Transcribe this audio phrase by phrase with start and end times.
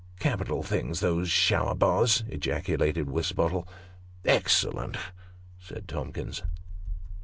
[0.29, 3.67] "Capital things those shower baths!" ejaculated Wisbottle."
[4.39, 4.97] Excellent!"
[5.67, 6.41] said Tomkins.